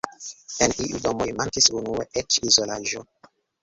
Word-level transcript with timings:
En 0.65 0.73
iuj 0.85 1.03
domoj 1.03 1.29
mankis 1.43 1.71
unue 1.83 2.09
eĉ 2.25 2.43
izolaĝo. 2.53 3.09